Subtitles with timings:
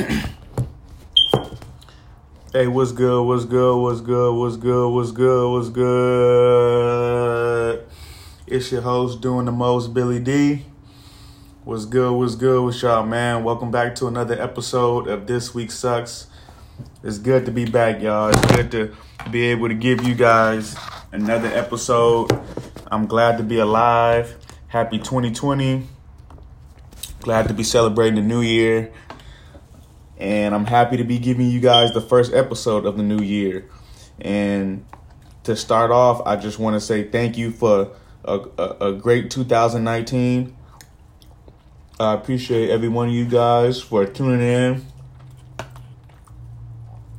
[2.52, 3.22] Hey, what's good?
[3.22, 3.76] What's good?
[3.76, 4.34] What's good?
[4.34, 4.88] What's good?
[4.88, 5.52] What's good?
[5.52, 7.86] What's good?
[8.46, 10.64] It's your host doing the most, Billy D.
[11.64, 12.12] What's good?
[12.12, 13.44] What's good with y'all, man?
[13.44, 16.26] Welcome back to another episode of This Week Sucks.
[17.04, 18.30] It's good to be back, y'all.
[18.30, 18.96] It's good to
[19.30, 20.74] be able to give you guys
[21.12, 22.32] another episode.
[22.90, 24.34] I'm glad to be alive.
[24.68, 25.86] Happy 2020.
[27.20, 28.92] Glad to be celebrating the new year
[30.20, 33.68] and I'm happy to be giving you guys the first episode of the new year.
[34.20, 34.84] And
[35.44, 37.92] to start off, I just want to say thank you for
[38.24, 40.54] a, a, a great 2019.
[41.98, 44.86] I appreciate every one of you guys for tuning in,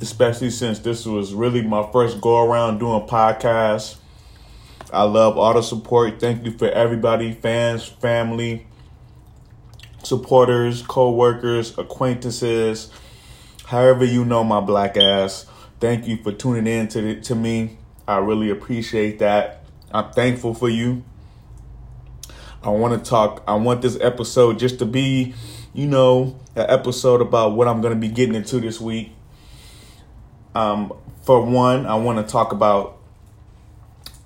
[0.00, 3.96] especially since this was really my first go around doing podcasts.
[4.92, 6.20] I love all the support.
[6.20, 8.66] Thank you for everybody, fans, family,
[10.02, 12.90] supporters, co-workers, acquaintances,
[13.66, 15.46] however you know my black ass.
[15.80, 17.78] Thank you for tuning in to the, to me.
[18.06, 19.64] I really appreciate that.
[19.90, 21.04] I'm thankful for you.
[22.62, 23.42] I want to talk.
[23.46, 25.34] I want this episode just to be,
[25.74, 29.12] you know, an episode about what I'm going to be getting into this week.
[30.54, 32.98] Um, for one, I want to talk about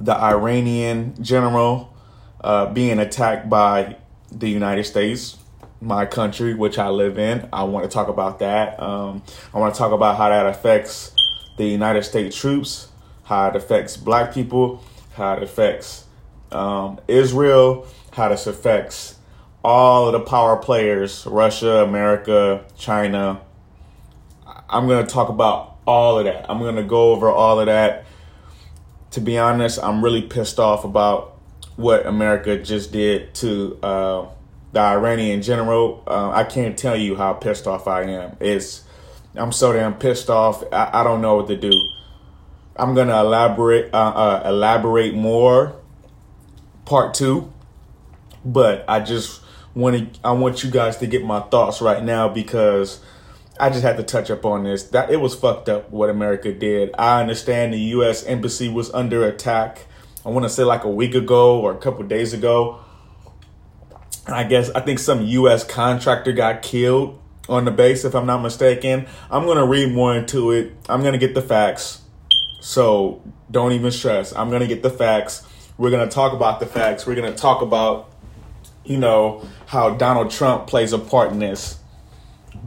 [0.00, 1.94] the Iranian general
[2.42, 3.96] uh, being attacked by
[4.30, 5.38] the United States
[5.80, 7.48] my country, which I live in.
[7.52, 8.80] I want to talk about that.
[8.82, 9.22] Um,
[9.54, 11.14] I want to talk about how that affects
[11.56, 12.88] the United States troops,
[13.24, 14.82] how it affects black people,
[15.14, 16.04] how it affects
[16.50, 19.16] um, Israel, how this affects
[19.64, 23.40] all of the power players Russia, America, China.
[24.68, 26.50] I'm going to talk about all of that.
[26.50, 28.04] I'm going to go over all of that.
[29.12, 31.38] To be honest, I'm really pissed off about
[31.76, 33.78] what America just did to.
[33.82, 34.26] Uh,
[34.72, 38.36] the Iranian general, uh, I can't tell you how pissed off I am.
[38.40, 38.84] It's
[39.34, 40.62] I'm so damn pissed off.
[40.72, 41.72] I, I don't know what to do.
[42.76, 45.76] I'm gonna elaborate uh, uh, elaborate more,
[46.84, 47.52] part two.
[48.44, 49.42] But I just
[49.74, 53.00] want to I want you guys to get my thoughts right now because
[53.58, 54.84] I just had to touch up on this.
[54.84, 56.94] That it was fucked up what America did.
[56.98, 58.24] I understand the U.S.
[58.24, 59.86] embassy was under attack.
[60.24, 62.80] I want to say like a week ago or a couple days ago
[64.32, 65.64] I guess I think some U.S.
[65.64, 69.06] contractor got killed on the base, if I'm not mistaken.
[69.30, 70.72] I'm gonna read more into it.
[70.88, 72.02] I'm gonna get the facts,
[72.60, 74.34] so don't even stress.
[74.34, 75.46] I'm gonna get the facts.
[75.78, 77.06] We're gonna talk about the facts.
[77.06, 78.10] We're gonna talk about,
[78.84, 81.78] you know, how Donald Trump plays a part in this.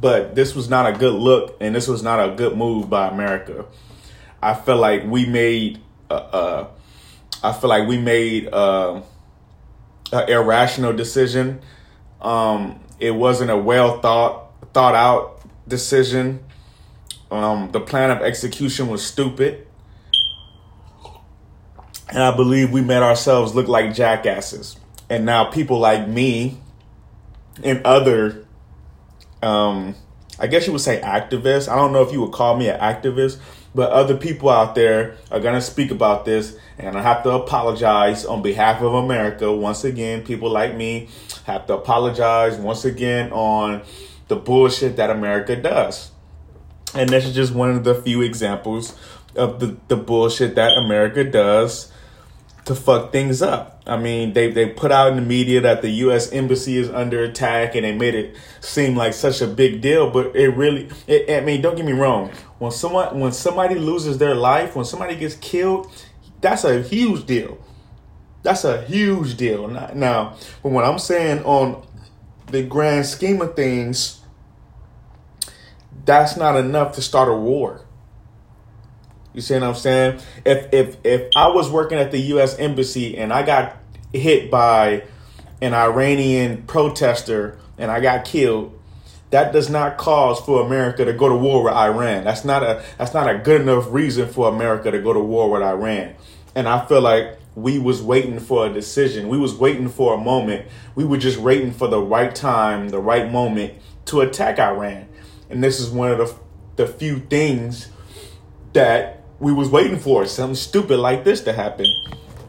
[0.00, 3.08] But this was not a good look, and this was not a good move by
[3.08, 3.64] America.
[4.40, 5.80] I feel like we made.
[6.08, 6.68] Uh, uh
[7.42, 8.48] I feel like we made.
[8.52, 9.02] Uh,
[10.12, 11.60] an irrational decision.
[12.20, 16.44] Um, it wasn't a well thought thought out decision.
[17.30, 19.66] Um, the plan of execution was stupid.
[22.10, 24.76] And I believe we made ourselves look like jackasses.
[25.10, 26.58] And now people like me
[27.62, 28.46] and other
[29.42, 29.94] um,
[30.38, 31.68] I guess you would say activist.
[31.68, 33.38] I don't know if you would call me an activist,
[33.74, 37.30] but other people out there are going to speak about this, and I have to
[37.30, 39.52] apologize on behalf of America.
[39.52, 41.08] Once again, people like me
[41.44, 43.82] have to apologize once again on
[44.28, 46.10] the bullshit that America does.
[46.94, 48.96] And this is just one of the few examples
[49.36, 51.92] of the, the bullshit that America does
[52.68, 53.82] to fuck things up.
[53.86, 56.30] I mean, they they put out in the media that the U.S.
[56.32, 60.10] embassy is under attack, and they made it seem like such a big deal.
[60.10, 62.30] But it really, it, I mean, don't get me wrong.
[62.58, 65.90] When someone when somebody loses their life, when somebody gets killed,
[66.40, 67.58] that's a huge deal.
[68.42, 69.66] That's a huge deal.
[69.68, 71.86] Now, but what I'm saying on
[72.46, 74.20] the grand scheme of things,
[76.04, 77.87] that's not enough to start a war.
[79.34, 80.20] You see what I'm saying?
[80.44, 82.58] If if if I was working at the U.S.
[82.58, 83.76] embassy and I got
[84.12, 85.04] hit by
[85.60, 88.78] an Iranian protester and I got killed,
[89.30, 92.24] that does not cause for America to go to war with Iran.
[92.24, 95.50] That's not a that's not a good enough reason for America to go to war
[95.50, 96.14] with Iran.
[96.54, 99.28] And I feel like we was waiting for a decision.
[99.28, 100.66] We was waiting for a moment.
[100.94, 103.74] We were just waiting for the right time, the right moment
[104.06, 105.08] to attack Iran.
[105.50, 106.34] And this is one of the
[106.76, 107.88] the few things
[108.72, 111.86] that we was waiting for something stupid like this to happen.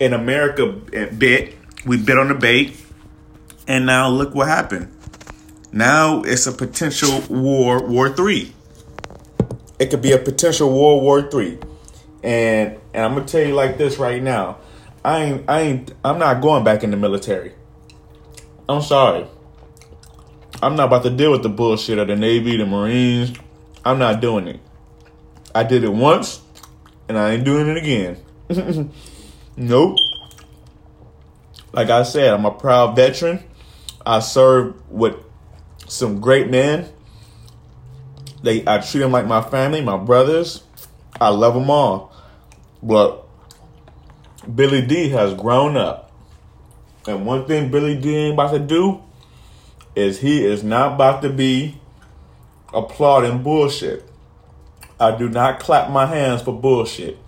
[0.00, 2.76] In America bit, we bit on the bait,
[3.66, 4.94] and now look what happened.
[5.72, 8.54] Now it's a potential war, War Three.
[9.78, 11.58] It could be a potential World War Three,
[12.22, 14.58] and and I'm gonna tell you like this right now.
[15.04, 17.52] I ain't, I ain't, I'm not going back in the military.
[18.68, 19.26] I'm sorry.
[20.60, 23.36] I'm not about to deal with the bullshit of the Navy, the Marines.
[23.84, 24.60] I'm not doing it.
[25.54, 26.40] I did it once,
[27.08, 28.16] and I ain't doing it again.
[29.56, 29.98] nope.
[31.72, 33.42] Like I said, I'm a proud veteran.
[34.04, 35.16] I served with
[35.86, 36.88] some great men.
[38.42, 40.62] They, I treat them like my family, my brothers.
[41.20, 42.12] I love them all.
[42.82, 43.26] But
[44.54, 46.12] Billy D has grown up.
[47.06, 49.02] And one thing Billy D ain't about to do
[49.96, 51.80] is he is not about to be
[52.72, 54.07] applauding bullshit.
[55.00, 57.18] I do not clap my hands for bullshit.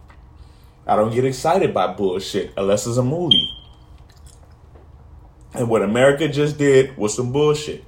[0.86, 3.50] I don't get excited by bullshit unless it's a movie.
[5.54, 7.84] And what America just did was some bullshit.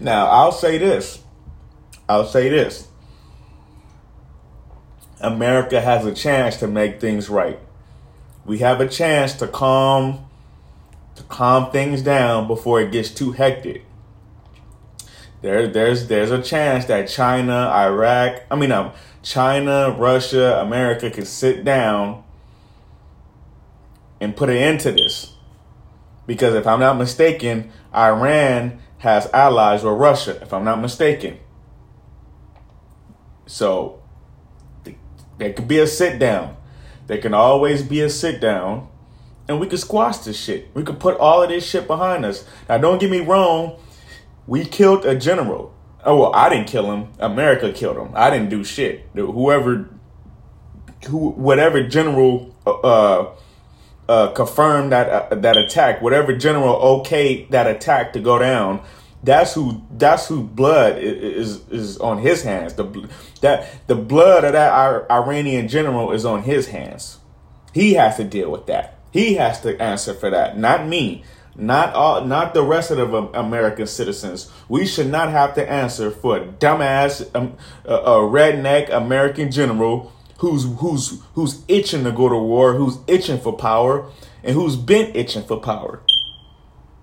[0.00, 1.22] Now, I'll say this.
[2.08, 2.88] I'll say this.
[5.20, 7.60] America has a chance to make things right.
[8.44, 10.26] We have a chance to calm
[11.14, 13.84] to calm things down before it gets too hectic.
[15.42, 18.92] There, there's there's a chance that China, Iraq, I mean, um,
[19.22, 22.22] China, Russia, America can sit down
[24.20, 25.34] and put an end to this.
[26.26, 31.40] Because if I'm not mistaken, Iran has allies with Russia, if I'm not mistaken.
[33.46, 34.00] So
[35.38, 36.56] there could be a sit down.
[37.08, 38.88] There can always be a sit down.
[39.48, 40.68] And we could squash this shit.
[40.72, 42.44] We could put all of this shit behind us.
[42.68, 43.76] Now, don't get me wrong.
[44.46, 45.74] We killed a general.
[46.04, 47.12] Oh, well, I didn't kill him.
[47.18, 48.10] America killed him.
[48.14, 49.08] I didn't do shit.
[49.14, 49.88] Whoever,
[51.06, 53.26] who, whatever general, uh,
[54.08, 58.82] uh, confirmed that uh, that attack, whatever general okayed that attack to go down,
[59.22, 62.74] that's who that's who blood is is on his hands.
[62.74, 63.08] The
[63.40, 67.18] that the blood of that Iranian general is on his hands.
[67.72, 68.98] He has to deal with that.
[69.12, 71.22] He has to answer for that, not me,
[71.54, 74.50] not all, not the rest of the American citizens.
[74.68, 80.12] We should not have to answer for a dumbass, um, a, a redneck American general
[80.38, 84.10] who's who's who's itching to go to war, who's itching for power,
[84.42, 86.02] and who's been itching for power.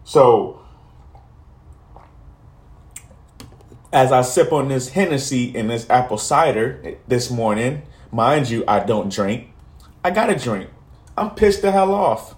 [0.03, 0.61] So
[3.93, 8.79] as I sip on this Hennessy and this apple cider this morning, mind you, I
[8.79, 9.49] don't drink.
[10.03, 10.69] I gotta drink.
[11.17, 12.35] I'm pissed the hell off.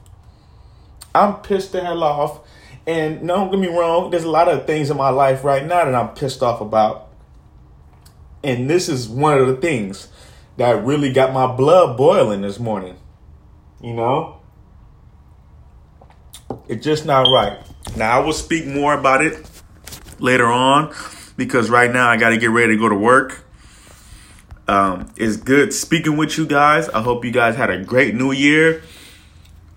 [1.14, 2.42] I'm pissed the hell off.
[2.88, 5.86] And don't get me wrong, there's a lot of things in my life right now
[5.86, 7.10] that I'm pissed off about.
[8.44, 10.08] And this is one of the things
[10.58, 12.98] that really got my blood boiling this morning.
[13.82, 14.38] You know?
[16.68, 17.60] It's just not right.
[17.96, 19.50] Now, I will speak more about it
[20.20, 20.94] later on
[21.38, 23.46] because right now I got to get ready to go to work.
[24.68, 26.88] Um, it's good speaking with you guys.
[26.90, 28.84] I hope you guys had a great new year.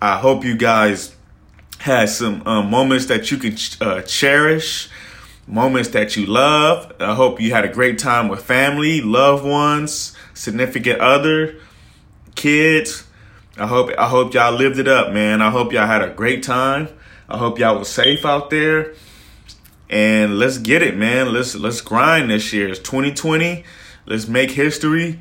[0.01, 1.17] I hope you guys
[1.85, 4.89] had some uh, moments that you can uh, cherish,
[5.47, 6.91] moments that you love.
[6.99, 11.57] I hope you had a great time with family, loved ones, significant other,
[12.37, 13.05] kids.
[13.59, 15.43] I hope I hope y'all lived it up, man.
[15.43, 16.89] I hope y'all had a great time.
[17.29, 18.95] I hope y'all was safe out there
[19.91, 21.35] and let's get it, man.
[21.35, 22.71] Let's let's grind this year.
[22.71, 23.63] It's 2020.
[24.07, 25.21] Let's make history.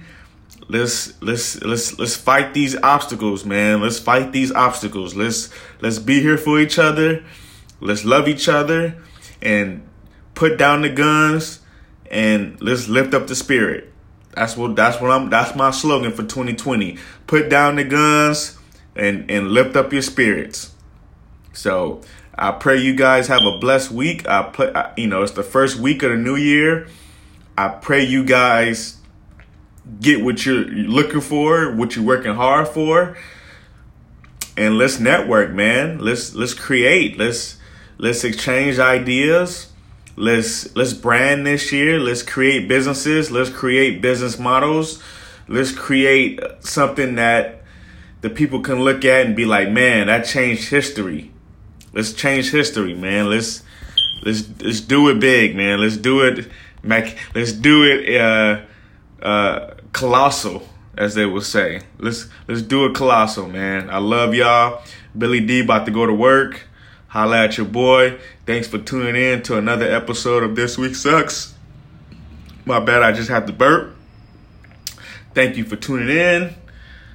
[0.69, 3.81] Let's let's let's let's fight these obstacles, man.
[3.81, 5.15] Let's fight these obstacles.
[5.15, 5.50] Let's
[5.81, 7.23] let's be here for each other.
[7.79, 8.95] Let's love each other
[9.41, 9.88] and
[10.35, 11.59] put down the guns
[12.09, 13.91] and let's lift up the spirit.
[14.36, 16.98] That's what that's what I'm that's my slogan for 2020.
[17.27, 18.57] Put down the guns
[18.95, 20.74] and and lift up your spirits.
[21.51, 22.01] So
[22.36, 24.27] I pray you guys have a blessed week.
[24.27, 26.88] I play, you know, it's the first week of the new year.
[27.57, 28.98] I pray you guys
[29.99, 33.17] get what you're looking for, what you're working hard for,
[34.55, 35.99] and let's network, man.
[35.99, 37.17] Let's let's create.
[37.17, 37.57] Let's
[37.97, 39.71] let's exchange ideas.
[40.15, 41.99] Let's let's brand this year.
[41.99, 43.31] Let's create businesses.
[43.31, 45.01] Let's create business models.
[45.47, 47.63] Let's create something that
[48.21, 51.31] the people can look at and be like, man, that changed history.
[51.93, 53.29] Let's change history, man.
[53.29, 53.63] Let's
[54.23, 55.81] let's let's do it big, man.
[55.81, 56.47] Let's do it,
[56.81, 57.17] Mac.
[57.35, 58.61] Let's do it, uh,
[59.21, 61.81] uh, colossal, as they will say.
[61.97, 63.89] Let's let's do it colossal, man.
[63.89, 64.81] I love y'all.
[65.17, 66.67] Billy D about to go to work.
[67.07, 68.19] Holla at your boy.
[68.45, 71.53] Thanks for tuning in to another episode of This Week Sucks.
[72.65, 73.95] My bad, I just had to burp.
[75.35, 76.55] Thank you for tuning in.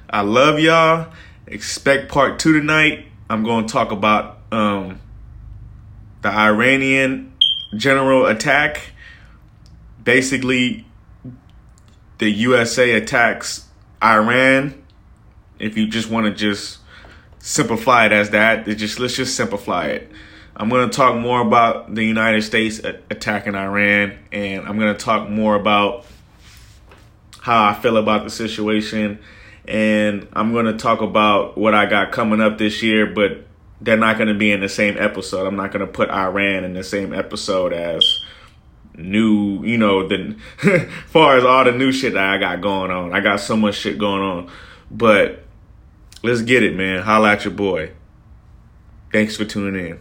[0.09, 1.11] I love y'all.
[1.47, 3.07] Expect part two tonight.
[3.29, 4.99] I'm going to talk about um,
[6.21, 7.33] the Iranian
[7.75, 8.91] general attack.
[10.03, 10.85] Basically,
[12.19, 13.67] the USA attacks
[14.03, 14.81] Iran.
[15.57, 16.79] If you just want to just
[17.39, 20.11] simplify it as that, just let's just simplify it.
[20.55, 24.99] I'm going to talk more about the United States attacking Iran, and I'm going to
[24.99, 26.05] talk more about
[27.41, 29.19] how I feel about the situation.
[29.65, 33.45] And I'm going to talk about what I got coming up this year, but
[33.79, 35.47] they're not going to be in the same episode.
[35.47, 38.03] I'm not going to put Iran in the same episode as
[38.99, 40.35] new, you know, the
[41.07, 43.13] far as all the new shit that I got going on.
[43.13, 44.51] I got so much shit going on.
[44.91, 45.43] But
[46.23, 47.03] let's get it, man.
[47.03, 47.91] Holla at your boy.
[49.11, 49.99] Thanks for tuning in.